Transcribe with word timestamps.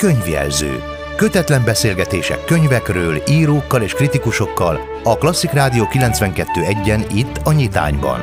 Könyvjelző. 0.00 0.82
Kötetlen 1.16 1.64
beszélgetések 1.64 2.44
könyvekről, 2.44 3.22
írókkal 3.28 3.82
és 3.82 3.94
kritikusokkal 3.94 4.80
a 5.04 5.18
Klasszik 5.18 5.50
Rádió 5.50 5.84
92.1-en 5.84 7.10
itt 7.14 7.36
a 7.44 7.52
Nyitányban. 7.52 8.20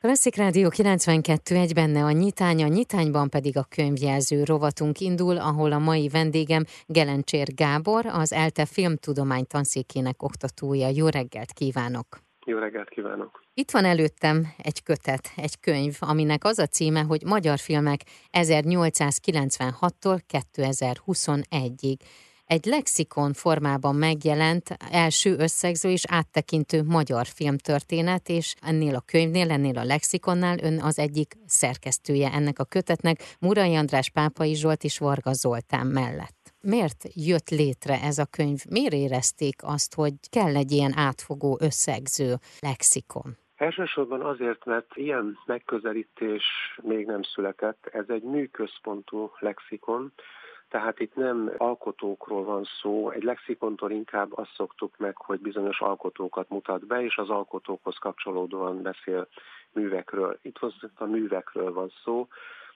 Klasszik 0.00 0.36
Rádió 0.36 0.68
92 0.68 1.56
egy 1.56 1.74
benne 1.74 2.04
a 2.04 2.10
nyitány, 2.10 2.62
a 2.62 2.66
nyitányban 2.66 3.28
pedig 3.28 3.56
a 3.56 3.66
könyvjelző 3.68 4.44
rovatunk 4.44 5.00
indul, 5.00 5.36
ahol 5.36 5.72
a 5.72 5.78
mai 5.78 6.08
vendégem 6.08 6.64
Gelencsér 6.86 7.54
Gábor, 7.54 8.06
az 8.06 8.32
ELTE 8.32 8.64
filmtudomány 8.64 9.46
tanszékének 9.46 10.22
oktatója. 10.22 10.88
Jó 10.88 11.08
reggelt 11.08 11.52
kívánok! 11.52 12.29
Jó 12.50 12.58
reggelt 12.58 12.88
kívánok! 12.88 13.44
Itt 13.54 13.70
van 13.70 13.84
előttem 13.84 14.46
egy 14.62 14.82
kötet, 14.82 15.30
egy 15.36 15.60
könyv, 15.60 15.96
aminek 16.00 16.44
az 16.44 16.58
a 16.58 16.66
címe, 16.66 17.00
hogy 17.00 17.22
Magyar 17.24 17.58
filmek 17.58 18.00
1896-tól 18.32 20.20
2021-ig. 20.32 21.96
Egy 22.44 22.64
lexikon 22.64 23.32
formában 23.32 23.94
megjelent 23.94 24.76
első 24.90 25.36
összegző 25.38 25.90
és 25.90 26.02
áttekintő 26.08 26.82
magyar 26.82 27.26
filmtörténet, 27.26 28.28
és 28.28 28.54
ennél 28.62 28.94
a 28.94 29.00
könyvnél, 29.06 29.50
ennél 29.50 29.78
a 29.78 29.84
lexikonnál 29.84 30.58
ön 30.62 30.80
az 30.80 30.98
egyik 30.98 31.34
szerkesztője 31.46 32.32
ennek 32.32 32.58
a 32.58 32.64
kötetnek, 32.64 33.36
Murai 33.40 33.74
András 33.74 34.10
Pápai 34.10 34.54
Zsolt 34.54 34.84
és 34.84 34.98
Varga 34.98 35.32
Zoltán 35.32 35.86
mellett. 35.86 36.39
Miért 36.62 37.04
jött 37.14 37.48
létre 37.48 37.94
ez 38.02 38.18
a 38.18 38.26
könyv? 38.30 38.60
Miért 38.70 38.92
érezték 38.92 39.54
azt, 39.62 39.94
hogy 39.94 40.14
kell 40.30 40.56
egy 40.56 40.70
ilyen 40.70 40.92
átfogó 40.96 41.58
összegző 41.60 42.34
lexikon? 42.60 43.36
Elsősorban 43.56 44.20
azért, 44.20 44.64
mert 44.64 44.96
ilyen 44.96 45.38
megközelítés 45.46 46.44
még 46.82 47.06
nem 47.06 47.22
született. 47.22 47.86
Ez 47.92 48.04
egy 48.08 48.22
műközpontú 48.22 49.30
lexikon, 49.38 50.12
tehát 50.68 51.00
itt 51.00 51.14
nem 51.14 51.52
alkotókról 51.56 52.44
van 52.44 52.64
szó, 52.80 53.10
egy 53.10 53.22
lexikontól 53.22 53.90
inkább 53.90 54.38
azt 54.38 54.54
szoktuk 54.54 54.96
meg, 54.96 55.16
hogy 55.16 55.40
bizonyos 55.40 55.80
alkotókat 55.80 56.48
mutat 56.48 56.86
be, 56.86 57.02
és 57.02 57.16
az 57.16 57.28
alkotókhoz 57.28 57.96
kapcsolódóan 57.96 58.82
beszél 58.82 59.28
művekről. 59.72 60.38
Itt 60.42 60.58
a 60.94 61.04
művekről 61.04 61.72
van 61.72 61.92
szó, 62.04 62.28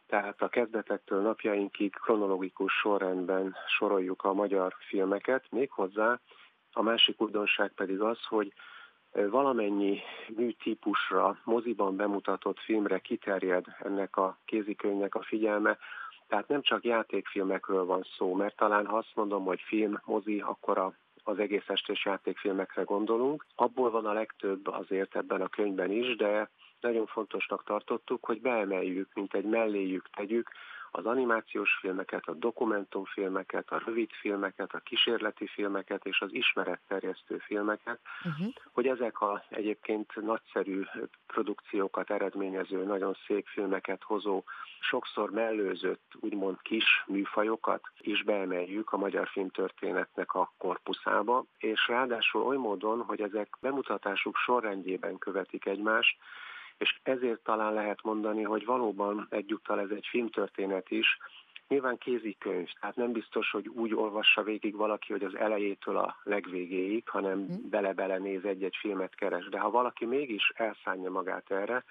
tehát 0.06 0.42
a 0.42 0.48
kezdetektől 0.48 1.20
napjainkig 1.20 1.94
kronológikus 1.94 2.72
sorrendben 2.72 3.56
soroljuk 3.66 4.24
a 4.24 4.32
magyar 4.32 4.74
filmeket, 4.88 5.44
méghozzá 5.50 6.20
a 6.72 6.82
másik 6.82 7.20
újdonság 7.20 7.72
pedig 7.72 8.00
az, 8.00 8.24
hogy 8.24 8.52
valamennyi 9.12 10.00
műtípusra, 10.36 11.38
moziban 11.44 11.96
bemutatott 11.96 12.58
filmre 12.58 12.98
kiterjed 12.98 13.64
ennek 13.78 14.16
a 14.16 14.38
kézikönyvnek 14.44 15.14
a 15.14 15.22
figyelme, 15.22 15.78
tehát 16.28 16.48
nem 16.48 16.62
csak 16.62 16.84
játékfilmekről 16.84 17.84
van 17.84 18.02
szó, 18.16 18.34
mert 18.34 18.56
talán 18.56 18.86
ha 18.86 18.96
azt 18.96 19.12
mondom, 19.14 19.44
hogy 19.44 19.60
film, 19.60 20.00
mozi, 20.04 20.40
akkor 20.40 20.78
a 20.78 20.92
az 21.24 21.38
egész 21.38 21.68
estés 21.68 22.04
játékfilmekre 22.04 22.82
gondolunk. 22.82 23.46
Abból 23.54 23.90
van 23.90 24.06
a 24.06 24.12
legtöbb 24.12 24.66
azért 24.66 25.16
ebben 25.16 25.40
a 25.40 25.48
könyvben 25.48 25.90
is, 25.90 26.16
de 26.16 26.50
nagyon 26.84 27.06
fontosnak 27.06 27.64
tartottuk, 27.64 28.24
hogy 28.24 28.40
beemeljük, 28.40 29.08
mint 29.14 29.34
egy 29.34 29.44
melléjük 29.44 30.10
tegyük 30.10 30.50
az 30.96 31.06
animációs 31.06 31.78
filmeket, 31.80 32.26
a 32.26 32.32
dokumentumfilmeket, 32.32 33.70
a 33.70 33.82
rövidfilmeket, 33.84 34.74
a 34.74 34.78
kísérleti 34.78 35.46
filmeket 35.46 36.04
és 36.04 36.20
az 36.20 36.32
ismeretterjesztő 36.32 37.38
filmeket, 37.38 37.98
uh-huh. 38.24 38.52
hogy 38.72 38.86
ezek 38.86 39.20
a 39.20 39.44
egyébként 39.48 40.14
nagyszerű 40.14 40.82
produkciókat 41.26 42.10
eredményező, 42.10 42.84
nagyon 42.84 43.16
szép 43.26 43.46
filmeket 43.46 44.02
hozó, 44.02 44.42
sokszor 44.80 45.30
mellőzött, 45.30 46.12
úgymond 46.20 46.62
kis 46.62 47.04
műfajokat 47.06 47.82
is 47.98 48.22
beemeljük 48.22 48.92
a 48.92 48.96
magyar 48.96 49.28
filmtörténetnek 49.28 50.34
a 50.34 50.52
korpuszába, 50.58 51.44
és 51.58 51.88
ráadásul 51.88 52.42
oly 52.42 52.56
módon, 52.56 53.02
hogy 53.02 53.20
ezek 53.20 53.56
bemutatásuk 53.60 54.36
sorrendjében 54.36 55.18
követik 55.18 55.66
egymást, 55.66 56.16
és 56.78 56.98
ezért 57.02 57.42
talán 57.42 57.72
lehet 57.72 58.02
mondani, 58.02 58.42
hogy 58.42 58.64
valóban 58.64 59.26
egyúttal 59.30 59.80
ez 59.80 59.90
egy 59.90 60.06
filmtörténet 60.10 60.90
is, 60.90 61.18
Nyilván 61.68 61.98
kézikönyv, 61.98 62.68
tehát 62.80 62.96
nem 62.96 63.12
biztos, 63.12 63.50
hogy 63.50 63.68
úgy 63.68 63.94
olvassa 63.94 64.42
végig 64.42 64.76
valaki, 64.76 65.12
hogy 65.12 65.22
az 65.24 65.34
elejétől 65.36 65.96
a 65.96 66.16
legvégéig, 66.22 67.08
hanem 67.08 67.40
uh-huh. 67.40 67.68
bele-bele 67.70 68.18
néz 68.18 68.44
egy-egy 68.44 68.76
filmet 68.80 69.14
keres. 69.14 69.48
De 69.48 69.58
ha 69.58 69.70
valaki 69.70 70.04
mégis 70.04 70.52
elszánja 70.54 71.10
magát 71.10 71.50
erre, 71.50 71.84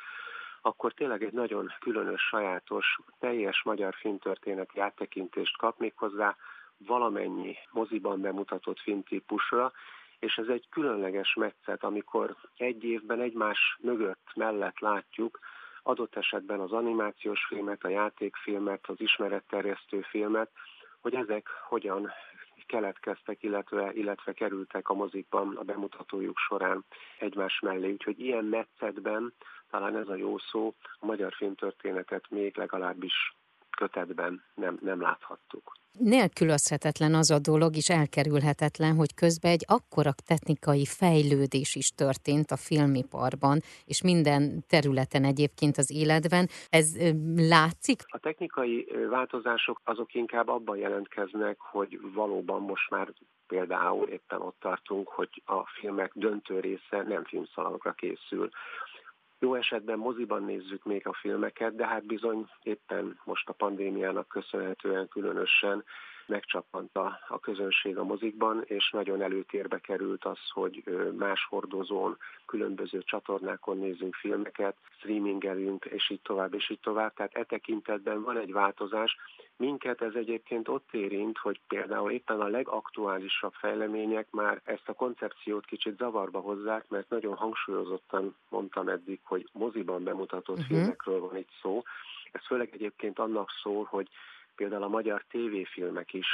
akkor 0.61 0.93
tényleg 0.93 1.23
egy 1.23 1.33
nagyon 1.33 1.71
különös, 1.79 2.21
sajátos, 2.21 2.99
teljes 3.19 3.63
magyar 3.63 3.93
filmtörténeti 3.93 4.79
áttekintést 4.79 5.57
kap 5.57 5.79
méghozzá 5.79 6.35
valamennyi 6.77 7.55
moziban 7.71 8.21
bemutatott 8.21 8.79
filmtípusra, 8.79 9.71
és 10.23 10.35
ez 10.35 10.47
egy 10.47 10.69
különleges 10.69 11.33
metszet, 11.33 11.83
amikor 11.83 12.35
egy 12.57 12.83
évben 12.83 13.21
egymás 13.21 13.77
mögött, 13.81 14.27
mellett 14.35 14.79
látjuk 14.79 15.39
adott 15.83 16.15
esetben 16.15 16.59
az 16.59 16.71
animációs 16.71 17.45
filmet, 17.45 17.83
a 17.83 17.89
játékfilmet, 17.89 18.87
az 18.87 18.95
ismeretterjesztő 18.97 20.01
filmet, 20.01 20.51
hogy 21.01 21.13
ezek 21.13 21.47
hogyan 21.67 22.11
keletkeztek, 22.67 23.43
illetve, 23.43 23.93
illetve 23.93 24.33
kerültek 24.33 24.89
a 24.89 24.93
mozikban 24.93 25.55
a 25.55 25.63
bemutatójuk 25.63 26.37
során 26.37 26.85
egymás 27.19 27.59
mellé. 27.59 27.91
Úgyhogy 27.91 28.19
ilyen 28.19 28.45
metszetben, 28.45 29.33
talán 29.69 29.97
ez 29.97 30.07
a 30.07 30.15
jó 30.15 30.37
szó, 30.37 30.73
a 30.99 31.05
magyar 31.05 31.33
filmtörténetet 31.33 32.29
még 32.29 32.57
legalábbis 32.57 33.33
kötetben 33.75 34.43
nem, 34.55 34.77
nem 34.81 35.01
láthattuk. 35.01 35.71
Nélkülözhetetlen 35.99 37.13
az 37.13 37.31
a 37.31 37.39
dolog, 37.39 37.75
és 37.75 37.89
elkerülhetetlen, 37.89 38.95
hogy 38.95 39.13
közben 39.13 39.51
egy 39.51 39.65
akkora 39.67 40.11
technikai 40.25 40.85
fejlődés 40.85 41.75
is 41.75 41.89
történt 41.89 42.51
a 42.51 42.57
filmiparban, 42.57 43.59
és 43.85 44.01
minden 44.03 44.63
területen 44.67 45.23
egyébként 45.23 45.77
az 45.77 45.91
életben. 45.91 46.47
Ez 46.69 46.97
látszik? 47.35 48.01
A 48.05 48.17
technikai 48.17 48.87
változások 49.09 49.81
azok 49.83 50.13
inkább 50.13 50.47
abban 50.47 50.77
jelentkeznek, 50.77 51.59
hogy 51.59 51.99
valóban 52.13 52.61
most 52.61 52.89
már 52.89 53.13
például 53.47 54.07
éppen 54.07 54.41
ott 54.41 54.59
tartunk, 54.59 55.07
hogy 55.07 55.41
a 55.45 55.65
filmek 55.79 56.11
döntő 56.15 56.59
része 56.59 57.03
nem 57.07 57.23
filmszalagokra 57.23 57.91
készül. 57.91 58.49
Jó 59.43 59.55
esetben 59.55 59.97
moziban 59.97 60.43
nézzük 60.43 60.83
még 60.83 61.07
a 61.07 61.13
filmeket, 61.13 61.75
de 61.75 61.87
hát 61.87 62.05
bizony 62.05 62.47
éppen 62.61 63.19
most 63.23 63.49
a 63.49 63.53
pandémiának 63.53 64.27
köszönhetően 64.27 65.07
különösen 65.07 65.83
megcsappant 66.25 66.95
a, 66.95 67.19
a 67.27 67.39
közönség 67.39 67.97
a 67.97 68.03
mozikban, 68.03 68.61
és 68.65 68.89
nagyon 68.91 69.21
előtérbe 69.21 69.79
került 69.79 70.25
az, 70.25 70.39
hogy 70.49 70.83
más 71.17 71.45
hordozón, 71.49 72.17
különböző 72.45 73.01
csatornákon 73.03 73.77
nézünk 73.77 74.15
filmeket, 74.15 74.75
streamingelünk, 74.97 75.85
és 75.85 76.09
így 76.09 76.21
tovább, 76.21 76.53
és 76.53 76.69
így 76.69 76.79
tovább. 76.79 77.13
Tehát 77.13 77.35
e 77.35 77.43
tekintetben 77.43 78.21
van 78.21 78.37
egy 78.37 78.51
változás. 78.51 79.17
Minket 79.57 80.01
ez 80.01 80.13
egyébként 80.13 80.67
ott 80.67 80.87
érint, 80.91 81.37
hogy 81.37 81.59
például 81.67 82.11
éppen 82.11 82.41
a 82.41 82.47
legaktuálisabb 82.47 83.53
fejlemények 83.53 84.27
már 84.31 84.61
ezt 84.63 84.89
a 84.89 84.93
koncepciót 84.93 85.65
kicsit 85.65 85.97
zavarba 85.97 86.39
hozzák, 86.39 86.89
mert 86.89 87.09
nagyon 87.09 87.35
hangsúlyozottan 87.35 88.35
mondtam 88.49 88.87
eddig, 88.87 89.19
hogy 89.23 89.49
moziban 89.51 90.03
bemutatott 90.03 90.59
uh-huh. 90.59 90.77
filmekről 90.77 91.19
van 91.19 91.37
itt 91.37 91.51
szó. 91.61 91.83
Ez 92.31 92.45
főleg 92.45 92.69
egyébként 92.73 93.19
annak 93.19 93.49
szól, 93.63 93.87
hogy 93.89 94.09
például 94.55 94.83
a 94.83 94.87
magyar 94.87 95.23
tévéfilmek 95.29 96.13
is 96.13 96.27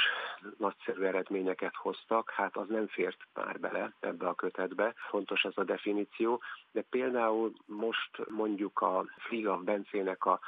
nagyszerű 0.58 1.02
eredményeket 1.02 1.74
hoztak, 1.74 2.30
hát 2.30 2.56
az 2.56 2.68
nem 2.68 2.86
fért 2.86 3.18
már 3.34 3.60
bele 3.60 3.92
ebbe 4.00 4.28
a 4.28 4.34
kötetbe, 4.34 4.94
fontos 5.08 5.44
ez 5.44 5.52
a 5.54 5.64
definíció, 5.64 6.42
de 6.72 6.82
például 6.90 7.52
most 7.66 8.28
mondjuk 8.28 8.80
a 8.80 9.04
Friga 9.18 9.56
Bencének 9.56 10.24
a 10.24 10.40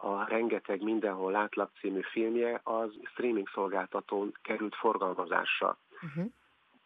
a 0.00 0.24
rengeteg 0.28 0.82
mindenhol 0.82 1.32
látlak 1.32 1.70
című 1.80 2.00
filmje 2.00 2.60
az 2.62 2.90
streaming 3.04 3.48
szolgáltatón 3.48 4.32
került 4.42 4.74
forgalmazásra. 4.74 5.78
Uh-huh. 6.02 6.32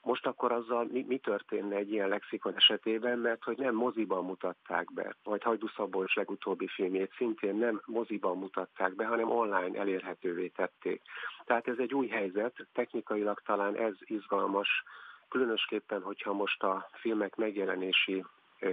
Most 0.02 0.26
akkor 0.26 0.52
azzal 0.52 0.88
mi, 0.92 1.04
mi 1.08 1.18
történne 1.18 1.76
egy 1.76 1.92
ilyen 1.92 2.08
lexikon 2.08 2.56
esetében, 2.56 3.18
mert 3.18 3.44
hogy 3.44 3.56
nem 3.58 3.74
moziban 3.74 4.24
mutatták 4.24 4.92
be, 4.92 5.16
vagy 5.24 5.42
Hajdú 5.42 5.68
Szabolcs 5.76 6.14
legutóbbi 6.14 6.66
filmjét 6.66 7.12
szintén 7.16 7.54
nem 7.54 7.82
moziban 7.84 8.38
mutatták 8.38 8.94
be, 8.94 9.06
hanem 9.06 9.30
online 9.30 9.78
elérhetővé 9.78 10.48
tették. 10.48 11.02
Tehát 11.44 11.68
ez 11.68 11.78
egy 11.78 11.94
új 11.94 12.08
helyzet, 12.08 12.66
technikailag 12.72 13.40
talán 13.44 13.76
ez 13.76 13.94
izgalmas, 14.00 14.82
különösképpen, 15.28 16.02
hogyha 16.02 16.32
most 16.32 16.62
a 16.62 16.88
filmek 16.92 17.36
megjelenési 17.36 18.24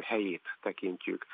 helyét 0.02 0.58
tekintjük 0.62 1.26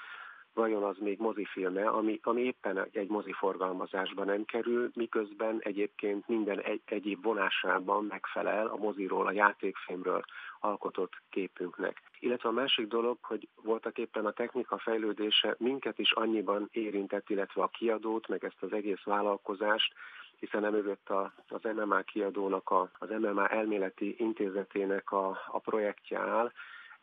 vajon 0.55 0.83
az 0.83 0.95
még 0.99 1.19
mozifilme, 1.19 1.87
ami, 1.87 2.19
ami 2.23 2.41
éppen 2.41 2.87
egy 2.91 3.09
moziforgalmazásban 3.09 4.25
nem 4.25 4.45
kerül, 4.45 4.91
miközben 4.93 5.57
egyébként 5.59 6.27
minden 6.27 6.59
egy, 6.59 6.81
egyéb 6.85 7.23
vonásában 7.23 8.05
megfelel 8.05 8.67
a 8.67 8.75
moziról, 8.75 9.27
a 9.27 9.31
játékfilmről 9.31 10.23
alkotott 10.59 11.13
képünknek. 11.29 12.01
Illetve 12.19 12.49
a 12.49 12.51
másik 12.51 12.87
dolog, 12.87 13.17
hogy 13.21 13.47
voltak 13.63 13.97
éppen 13.97 14.25
a 14.25 14.31
technika 14.31 14.77
fejlődése 14.77 15.55
minket 15.57 15.99
is 15.99 16.11
annyiban 16.11 16.69
érintett, 16.71 17.29
illetve 17.29 17.61
a 17.63 17.67
kiadót, 17.67 18.27
meg 18.27 18.43
ezt 18.43 18.61
az 18.61 18.73
egész 18.73 19.03
vállalkozást, 19.03 19.93
hiszen 20.39 20.65
emögött 20.65 21.09
a, 21.09 21.33
az 21.47 21.61
MMA 21.63 22.01
kiadónak, 22.01 22.69
a, 22.69 22.89
az 22.99 23.09
MMA 23.09 23.47
elméleti 23.47 24.15
intézetének 24.17 25.11
a, 25.11 25.37
a 25.47 25.59
projektje 25.59 26.19
áll, 26.19 26.51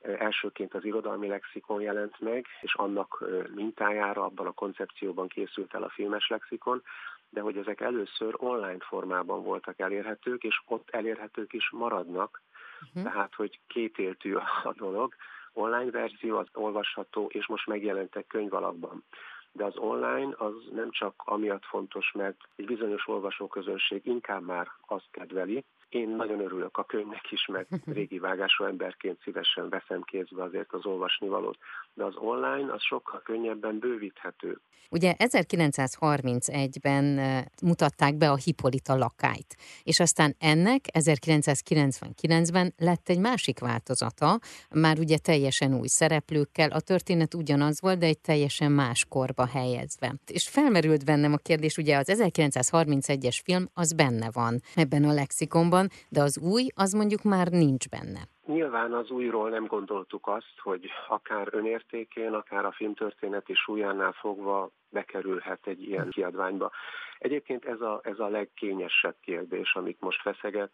Elsőként 0.02 0.74
az 0.74 0.84
irodalmi 0.84 1.26
lexikon 1.26 1.80
jelent 1.80 2.20
meg, 2.20 2.46
és 2.60 2.74
annak 2.74 3.24
mintájára 3.54 4.24
abban 4.24 4.46
a 4.46 4.52
koncepcióban 4.52 5.28
készült 5.28 5.74
el 5.74 5.82
a 5.82 5.88
filmes 5.88 6.28
lexikon, 6.28 6.82
de 7.28 7.40
hogy 7.40 7.56
ezek 7.56 7.80
először 7.80 8.34
online 8.36 8.84
formában 8.88 9.42
voltak 9.42 9.78
elérhetők, 9.78 10.42
és 10.42 10.62
ott 10.66 10.90
elérhetők 10.90 11.52
is 11.52 11.70
maradnak, 11.70 12.42
uh-huh. 12.80 13.02
tehát 13.02 13.34
hogy 13.34 13.60
kétéltű 13.66 14.34
a 14.34 14.74
dolog. 14.84 15.14
Online 15.52 15.90
verzió 15.90 16.38
az 16.38 16.46
olvasható, 16.52 17.26
és 17.32 17.46
most 17.46 17.66
megjelentek 17.66 18.26
könyvalakban 18.26 19.04
de 19.52 19.64
az 19.64 19.76
online 19.76 20.34
az 20.36 20.54
nem 20.74 20.90
csak 20.90 21.22
amiatt 21.24 21.64
fontos, 21.64 22.12
mert 22.12 22.36
egy 22.56 22.64
bizonyos 22.64 23.08
olvasóközönség 23.08 24.06
inkább 24.06 24.44
már 24.44 24.68
azt 24.86 25.08
kedveli, 25.10 25.64
én 25.94 26.08
nagyon 26.08 26.40
örülök 26.40 26.76
a 26.76 26.84
könyvnek 26.84 27.32
is, 27.32 27.46
mert 27.46 27.68
régi 27.96 28.18
vágású 28.18 28.64
emberként 28.64 29.20
szívesen 29.22 29.68
veszem 29.68 30.02
kézbe 30.02 30.42
azért 30.42 30.72
az 30.72 30.86
olvasnivalót. 30.86 31.58
De 31.94 32.04
az 32.04 32.14
online 32.16 32.72
az 32.72 32.82
sokkal 32.82 33.22
könnyebben 33.22 33.78
bővíthető. 33.78 34.60
Ugye 34.92 35.14
1931-ben 35.18 37.20
mutatták 37.62 38.16
be 38.16 38.30
a 38.30 38.36
Hippolyta 38.36 38.96
lakályt, 38.96 39.56
és 39.82 40.00
aztán 40.00 40.36
ennek 40.38 40.84
1999-ben 40.92 42.74
lett 42.76 43.08
egy 43.08 43.18
másik 43.18 43.58
változata, 43.58 44.38
már 44.70 44.98
ugye 44.98 45.18
teljesen 45.18 45.74
új 45.74 45.86
szereplőkkel, 45.86 46.70
a 46.70 46.80
történet 46.80 47.34
ugyanaz 47.34 47.80
volt, 47.80 47.98
de 47.98 48.06
egy 48.06 48.20
teljesen 48.20 48.72
más 48.72 49.04
korba 49.08 49.46
helyezve. 49.46 50.14
És 50.26 50.48
felmerült 50.48 51.04
bennem 51.04 51.32
a 51.32 51.36
kérdés, 51.36 51.76
ugye 51.76 51.96
az 51.96 52.12
1931-es 52.12 53.38
film 53.44 53.68
az 53.74 53.92
benne 53.92 54.30
van 54.32 54.60
ebben 54.74 55.04
a 55.04 55.12
lexikonban, 55.12 55.88
de 56.08 56.22
az 56.22 56.38
új, 56.38 56.66
az 56.74 56.92
mondjuk 56.92 57.22
már 57.22 57.48
nincs 57.48 57.88
benne. 57.88 58.28
Nyilván 58.52 58.92
az 58.92 59.10
újról 59.10 59.50
nem 59.50 59.66
gondoltuk 59.66 60.26
azt, 60.26 60.54
hogy 60.62 60.90
akár 61.08 61.48
önértékén, 61.50 62.32
akár 62.32 62.64
a 62.64 62.72
filmtörténeti 62.72 63.54
súlyánál 63.54 64.12
fogva 64.12 64.70
bekerülhet 64.90 65.66
egy 65.66 65.82
ilyen 65.82 66.10
kiadványba. 66.10 66.70
Egyébként 67.18 67.64
ez 67.64 67.80
a, 67.80 68.00
ez 68.02 68.18
a 68.18 68.28
legkényesebb 68.28 69.16
kérdés, 69.20 69.74
amit 69.74 70.00
most 70.00 70.20
feszeget, 70.20 70.70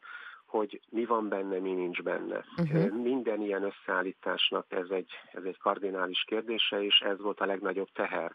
hogy 0.46 0.80
mi 0.88 1.04
van 1.04 1.28
benne, 1.28 1.58
mi 1.58 1.72
nincs 1.72 2.02
benne. 2.02 2.44
Uh-huh. 2.56 2.90
Minden 2.90 3.40
ilyen 3.40 3.62
összeállításnak 3.62 4.66
ez 4.68 4.90
egy, 4.90 5.10
ez 5.32 5.42
egy 5.44 5.58
kardinális 5.58 6.24
kérdése, 6.26 6.82
és 6.82 6.98
ez 7.00 7.20
volt 7.20 7.40
a 7.40 7.46
legnagyobb 7.46 7.88
teher 7.92 8.32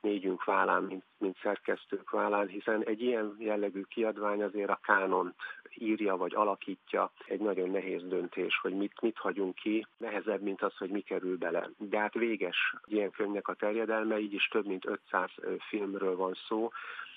négyünk 0.00 0.44
vállán, 0.44 0.82
mint, 0.82 1.04
mint 1.18 1.38
szerkesztők 1.42 2.10
vállán, 2.10 2.46
hiszen 2.46 2.84
egy 2.84 3.02
ilyen 3.02 3.36
jellegű 3.38 3.82
kiadvány 3.82 4.42
azért 4.42 4.70
a 4.70 4.80
kánont 4.82 5.34
írja 5.74 6.16
vagy 6.16 6.34
alakítja. 6.34 7.12
Egy 7.26 7.40
nagyon 7.40 7.70
nehéz 7.70 8.02
döntés, 8.08 8.58
hogy 8.62 8.76
mit, 8.76 9.00
mit 9.00 9.18
hagyunk 9.18 9.54
ki, 9.54 9.86
nehezebb, 9.96 10.40
mint 10.40 10.62
az, 10.62 10.76
hogy 10.76 10.90
mi 10.90 11.00
kerül 11.00 11.36
bele. 11.36 11.70
De 11.76 11.98
hát 11.98 12.14
véges 12.14 12.74
ilyen 12.84 13.10
könyvnek 13.10 13.48
a 13.48 13.54
terjedelme, 13.54 14.18
így 14.18 14.32
is 14.32 14.48
több 14.48 14.66
mint 14.66 14.86
500 14.86 15.30
filmről 15.68 16.16
van 16.16 16.34
szó, 16.48 16.70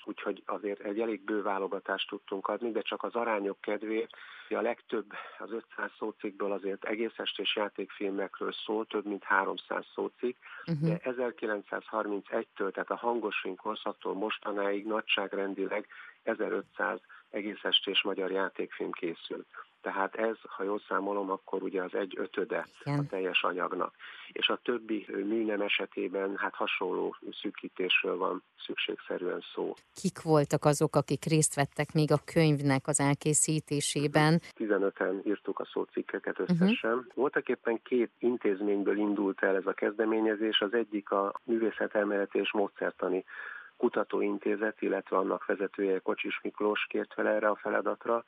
úgyhogy 0.04 0.42
azért 0.46 0.80
egy 0.80 1.00
elég 1.00 1.24
bő 1.24 1.42
válogatást 1.42 2.08
tudtunk 2.08 2.48
adni, 2.48 2.70
de 2.70 2.80
csak 2.80 3.02
az 3.02 3.14
arányok 3.14 3.60
kedvéért 3.60 4.16
a 4.54 4.60
legtöbb 4.60 5.12
az 5.38 5.52
500 5.52 5.90
szócikkből 5.98 6.52
azért 6.52 6.84
egész 6.84 7.12
estés 7.16 7.56
játékfilmekről 7.56 8.52
szól, 8.52 8.86
több 8.86 9.04
mint 9.04 9.24
300 9.24 9.84
szócikk, 9.94 10.36
uh-huh. 10.66 10.88
de 10.88 11.00
1931-től, 11.04 12.71
tehát 12.72 12.90
a 12.90 12.96
hangosink 12.96 13.60
hosszattól 13.60 14.14
mostanáig 14.14 14.86
nagyságrendileg 14.86 15.86
1500 16.22 17.00
egész 17.30 17.62
estés 17.64 18.02
magyar 18.02 18.30
játékfilm 18.30 18.92
készült. 18.92 19.46
Tehát 19.82 20.14
ez, 20.14 20.36
ha 20.42 20.62
jól 20.62 20.82
számolom, 20.88 21.30
akkor 21.30 21.62
ugye 21.62 21.82
az 21.82 21.94
egy 21.94 22.14
ötöde 22.18 22.66
Igen. 22.84 22.98
a 22.98 23.06
teljes 23.06 23.42
anyagnak. 23.42 23.94
És 24.32 24.48
a 24.48 24.60
többi 24.62 25.06
műnem 25.08 25.60
esetében 25.60 26.36
hát 26.36 26.54
hasonló 26.54 27.16
szűkítésről 27.40 28.16
van 28.16 28.42
szükségszerűen 28.66 29.44
szó. 29.54 29.74
Kik 29.94 30.22
voltak 30.22 30.64
azok, 30.64 30.96
akik 30.96 31.24
részt 31.24 31.54
vettek 31.54 31.92
még 31.92 32.12
a 32.12 32.22
könyvnek 32.24 32.86
az 32.86 33.00
elkészítésében? 33.00 34.40
15-en 34.58 35.26
írtuk 35.26 35.58
a 35.58 35.64
szócikkeket 35.72 36.38
mhm. 36.38 36.42
összesen. 36.42 36.92
Uh-huh. 36.92 37.14
Voltak 37.14 37.48
éppen 37.48 37.80
két 37.82 38.10
intézményből 38.18 38.98
indult 38.98 39.42
el 39.42 39.56
ez 39.56 39.66
a 39.66 39.72
kezdeményezés. 39.72 40.60
Az 40.60 40.74
egyik 40.74 41.10
a 41.10 41.32
művészetelméleti 41.44 42.38
és 42.38 42.52
módszertani 42.52 43.24
kutatóintézet, 43.76 44.82
illetve 44.82 45.16
annak 45.16 45.46
vezetője 45.46 45.98
Kocsis 45.98 46.40
Miklós 46.42 46.86
kért 46.88 47.12
fel 47.12 47.28
erre 47.28 47.48
a 47.48 47.56
feladatra. 47.56 48.24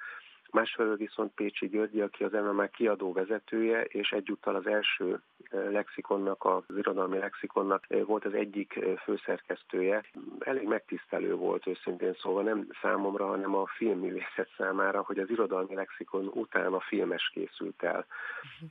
Másfelől 0.55 0.97
viszont 0.97 1.35
Pécsi 1.35 1.69
Györgyi, 1.69 2.01
aki 2.01 2.25
az 2.25 2.33
MMA 2.33 2.67
kiadó 2.67 3.13
vezetője, 3.13 3.83
és 3.85 4.11
egyúttal 4.11 4.55
az 4.55 4.67
első 4.67 5.21
eh, 5.51 5.71
lexikonnak, 5.71 6.45
az 6.45 6.77
irodalmi 6.77 7.19
lexikonnak 7.19 7.85
eh, 7.89 8.05
volt 8.05 8.25
az 8.25 8.35
egyik 8.35 8.77
eh, 8.77 8.97
főszerkesztője. 8.97 10.05
Elég 10.39 10.67
megtisztelő 10.67 11.35
volt 11.35 11.67
őszintén 11.67 12.15
szóval, 12.15 12.43
nem 12.43 12.69
számomra, 12.83 13.27
hanem 13.27 13.55
a 13.55 13.67
filmművészet 13.67 14.49
számára, 14.57 15.03
hogy 15.03 15.19
az 15.19 15.31
irodalmi 15.31 15.75
lexikon 15.75 16.27
után 16.27 16.73
a 16.73 16.81
filmes 16.81 17.31
készült 17.33 17.83
el. 17.83 18.07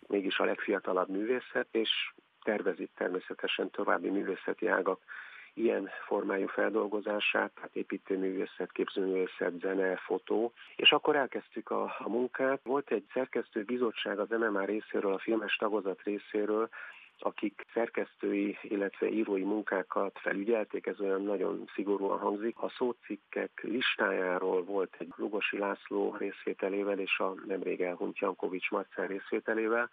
Mégis 0.07 0.37
a 0.37 0.45
legfiatalabb 0.45 1.09
művészet, 1.09 1.67
és 1.71 2.13
tervezik 2.43 2.91
természetesen 2.95 3.69
további 3.69 4.09
művészeti 4.09 4.67
ágak 4.67 4.99
ilyen 5.53 5.89
formájú 6.05 6.47
feldolgozását, 6.47 7.51
tehát 7.53 7.75
építőművészet, 7.75 8.71
képzőművészet, 8.71 9.59
zene, 9.59 9.95
fotó, 9.95 10.53
és 10.75 10.91
akkor 10.91 11.15
elkezdtük 11.15 11.69
a, 11.69 11.83
a 11.99 12.09
munkát. 12.09 12.59
Volt 12.63 12.91
egy 12.91 13.05
szerkesztő 13.13 13.63
bizottság 13.63 14.19
az 14.19 14.29
MMA 14.29 14.65
részéről, 14.65 15.13
a 15.13 15.19
filmes 15.19 15.55
tagozat 15.55 16.01
részéről, 16.03 16.69
akik 17.19 17.65
szerkesztői, 17.73 18.57
illetve 18.61 19.09
írói 19.09 19.43
munkákat 19.43 20.19
felügyelték, 20.19 20.85
ez 20.85 20.99
olyan 20.99 21.23
nagyon 21.23 21.69
szigorúan 21.73 22.19
hangzik. 22.19 22.57
A 22.59 22.69
szócikkek 22.77 23.59
listájáról 23.63 24.63
volt 24.63 24.95
egy 24.97 25.13
Lugosi 25.15 25.57
László 25.57 26.15
részvételével 26.19 26.99
és 26.99 27.19
a 27.19 27.33
nemrég 27.45 27.81
elhunyt 27.81 28.17
Jankovics 28.17 28.71
Marcel 28.71 29.07
részvételével, 29.07 29.89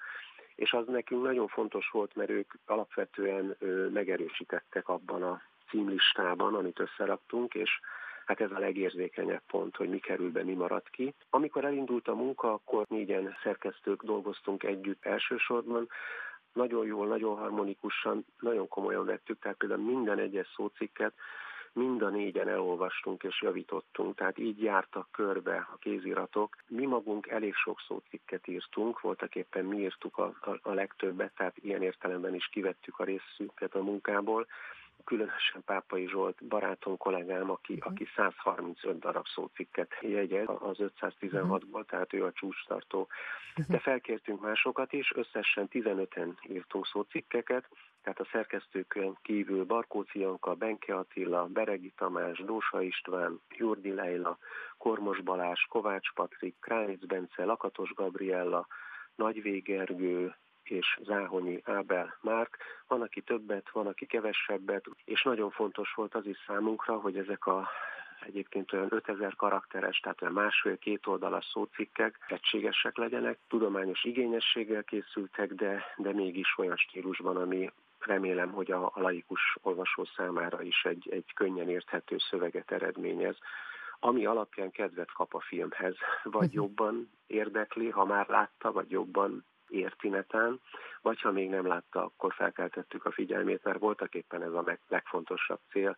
és 0.55 0.73
az 0.73 0.87
nekünk 0.87 1.23
nagyon 1.23 1.49
fontos 1.49 1.89
volt, 1.91 2.15
mert 2.15 2.31
ők 2.31 2.53
alapvetően 2.67 3.57
megerősítettek 3.93 4.89
abban 4.89 5.23
a 5.23 5.43
címlistában, 5.71 6.55
amit 6.55 6.81
összeraktunk, 6.81 7.55
és 7.55 7.81
hát 8.27 8.41
ez 8.41 8.51
a 8.51 8.59
legérzékenyebb 8.59 9.43
pont, 9.47 9.77
hogy 9.77 9.89
mi 9.89 9.99
kerül 9.99 10.31
be, 10.31 10.45
mi 10.45 10.55
marad 10.55 10.91
ki. 10.91 11.15
Amikor 11.31 11.65
elindult 11.65 12.09
a 12.09 12.15
munka, 12.15 12.53
akkor 12.53 12.85
négyen 12.89 13.37
szerkesztők 13.43 14.03
dolgoztunk 14.03 14.63
együtt 14.63 15.05
elsősorban, 15.05 15.89
nagyon 16.53 16.87
jól, 16.87 17.07
nagyon 17.07 17.37
harmonikusan, 17.37 18.25
nagyon 18.41 18.69
komolyan 18.69 19.05
vettük, 19.05 19.39
tehát 19.39 19.57
például 19.57 19.83
minden 19.83 20.19
egyes 20.19 20.53
szócikket 20.57 21.13
mind 21.73 22.03
a 22.03 22.09
négyen 22.09 22.49
elolvastunk 22.49 23.23
és 23.23 23.43
javítottunk, 23.43 24.17
tehát 24.17 24.39
így 24.39 24.63
jártak 24.63 25.09
körbe 25.11 25.69
a 25.73 25.77
kéziratok. 25.77 26.57
Mi 26.69 26.87
magunk 26.87 27.29
elég 27.29 27.55
sok 27.55 27.81
szócikket 27.89 28.49
írtunk, 28.49 29.01
voltak 29.01 29.35
éppen 29.35 29.65
mi 29.65 29.79
írtuk 29.79 30.19
a, 30.19 30.35
a, 30.41 30.59
a 30.63 30.73
legtöbbet, 30.73 31.35
tehát 31.37 31.57
ilyen 31.59 31.83
értelemben 31.83 32.35
is 32.35 32.47
kivettük 32.47 32.99
a 32.99 33.05
részünket 33.05 33.75
a 33.75 33.83
munkából, 33.83 34.47
különösen 35.05 35.63
Pápai 35.65 36.09
Zsolt 36.09 36.47
barátom, 36.47 36.97
kollégám, 36.97 37.51
aki, 37.51 37.73
uh-huh. 37.73 37.93
aki 37.93 38.07
135 38.17 38.99
darab 38.99 39.27
szócikket 39.35 39.91
jegyez 40.01 40.47
az 40.49 40.77
516-ból, 41.01 41.63
uh-huh. 41.63 41.85
tehát 41.85 42.13
ő 42.13 42.25
a 42.25 42.33
csúcstartó. 42.33 43.09
Uh-huh. 43.51 43.67
De 43.67 43.79
felkértünk 43.79 44.41
másokat 44.41 44.93
is, 44.93 45.13
összesen 45.15 45.69
15-en 45.73 46.33
írtunk 46.49 46.87
szócikkeket, 46.87 47.69
tehát 48.03 48.21
a 48.21 48.29
szerkesztőkön 48.33 49.19
kívül 49.23 49.65
Barkóci 49.65 50.19
Janka, 50.19 50.55
Benke 50.55 50.97
Attila, 50.97 51.47
Beregi 51.47 51.93
Tamás, 51.97 52.39
Dósa 52.39 52.83
István, 52.83 53.41
Jurdi 53.49 53.93
Leila, 53.93 54.39
Kormos 54.79 55.21
Balázs, 55.21 55.61
Kovács 55.69 56.13
Patrik, 56.13 56.57
Kránic 56.61 57.07
Bence, 57.07 57.45
Lakatos 57.45 57.93
Gabriella, 57.95 58.67
Nagy 59.15 59.43
Végergő, 59.43 60.35
és 60.71 60.99
Záhonyi 61.03 61.63
Ábel 61.65 62.17
Márk. 62.21 62.57
Van, 62.87 63.03
aki 63.03 63.21
többet, 63.21 63.71
van, 63.71 63.87
aki 63.87 64.07
kevesebbet, 64.07 64.85
és 65.05 65.23
nagyon 65.23 65.51
fontos 65.51 65.93
volt 65.95 66.15
az 66.15 66.27
is 66.27 66.37
számunkra, 66.47 66.99
hogy 66.99 67.17
ezek 67.17 67.47
a 67.47 67.69
egyébként 68.27 68.73
olyan 68.73 68.89
5000 68.91 69.37
karakteres, 69.37 69.99
tehát 69.99 70.23
olyan 70.23 70.35
másfél-két 70.35 71.07
oldalas 71.07 71.45
szócikkek 71.53 72.19
egységesek 72.29 72.97
legyenek, 72.97 73.39
tudományos 73.49 74.05
igényességgel 74.05 74.85
készültek, 74.85 75.53
de, 75.53 75.85
de 75.97 76.13
mégis 76.13 76.59
olyan 76.59 76.77
stílusban, 76.77 77.37
ami 77.37 77.71
remélem, 77.99 78.51
hogy 78.51 78.71
a, 78.71 78.85
a 78.85 79.01
laikus 79.01 79.57
olvasó 79.63 80.05
számára 80.17 80.63
is 80.63 80.85
egy, 80.85 81.09
egy 81.11 81.33
könnyen 81.35 81.69
érthető 81.69 82.17
szöveget 82.19 82.71
eredményez 82.71 83.37
ami 84.01 84.27
alapján 84.27 84.71
kedvet 84.71 85.13
kap 85.13 85.35
a 85.35 85.41
filmhez, 85.41 85.95
vagy 86.23 86.47
mhm. 86.47 86.57
jobban 86.57 87.11
érdekli, 87.27 87.89
ha 87.89 88.05
már 88.05 88.29
látta, 88.29 88.73
vagy 88.73 88.91
jobban 88.91 89.45
érti 89.71 90.09
netán, 90.09 90.61
vagy 91.01 91.21
ha 91.21 91.31
még 91.31 91.49
nem 91.49 91.67
látta, 91.67 92.05
akkor 92.05 92.35
felkeltettük 92.35 93.05
a 93.05 93.11
figyelmét, 93.11 93.65
mert 93.65 93.79
voltak 93.79 94.15
éppen 94.15 94.43
ez 94.43 94.53
a 94.53 94.79
legfontosabb 94.89 95.61
cél, 95.71 95.97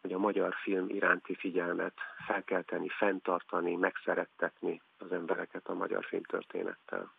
hogy 0.00 0.12
a 0.12 0.18
magyar 0.18 0.54
film 0.62 0.88
iránti 0.88 1.34
figyelmet 1.34 1.94
felkelteni, 2.26 2.88
fenntartani, 2.88 3.76
megszerettetni 3.76 4.82
az 4.98 5.12
embereket 5.12 5.68
a 5.68 5.74
magyar 5.74 6.04
filmtörténettel. 6.04 7.12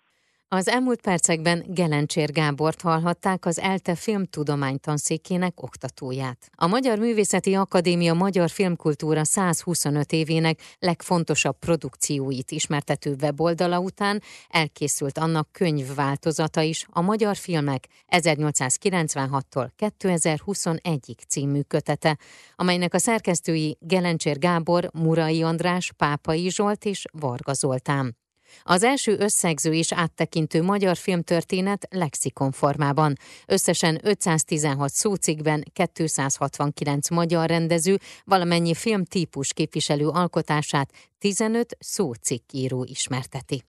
Az 0.54 0.68
elmúlt 0.68 1.02
percekben 1.02 1.64
Gelencsér 1.68 2.32
Gábort 2.32 2.82
hallhatták 2.82 3.46
az 3.46 3.60
ELTE 3.60 3.96
filmtudománytanszékének 3.96 5.64
oktatóját. 5.64 6.50
A 6.56 6.68
Magyar 6.68 6.98
Művészeti 6.98 7.54
Akadémia 7.54 8.14
Magyar 8.14 8.50
Filmkultúra 8.50 9.24
125 9.24 10.12
évének 10.12 10.60
legfontosabb 10.80 11.60
produkcióit 11.60 12.52
ismertető 12.52 13.16
weboldala 13.22 13.80
után 13.80 14.22
elkészült 14.50 15.18
annak 15.18 15.52
könyvváltozata 15.52 16.62
is 16.62 16.86
a 16.90 17.02
Magyar 17.02 17.36
Filmek 17.36 17.88
1896-tól 18.10 19.70
2021-ig 19.78 21.28
című 21.28 21.62
kötete, 21.62 22.18
amelynek 22.56 22.94
a 22.94 23.00
szerkesztői 23.00 23.78
Gelencsér 23.80 24.40
Gábor, 24.40 24.90
Murai 24.94 25.44
András, 25.44 25.92
Pápai 25.98 26.50
Zsolt 26.50 26.86
és 26.86 27.06
Varga 27.12 27.54
Zoltán. 27.54 28.21
Az 28.64 28.84
első 28.84 29.16
összegző 29.20 29.74
és 29.74 29.94
áttekintő 29.94 30.64
magyar 30.64 30.98
filmtörténet 30.98 31.88
lexikon 31.90 32.52
formában. 32.52 33.18
Összesen 33.46 34.00
516 34.04 34.94
szócikkben 34.94 35.64
269 35.94 37.10
magyar 37.10 37.48
rendező 37.48 38.00
valamennyi 38.26 38.74
filmtípus 38.74 39.54
képviselő 39.54 40.08
alkotását 40.08 40.90
15 41.20 41.78
szócikk 41.80 42.52
író 42.52 42.84
ismerteti. 42.84 43.60